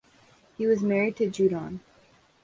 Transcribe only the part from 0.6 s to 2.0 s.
was married to Judon.